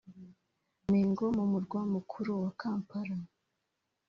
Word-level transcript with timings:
Mengo 0.91 1.25
mu 1.35 1.43
murwa 1.51 1.81
mukuru 1.93 2.31
wa 2.41 2.51
Kampala 2.61 3.17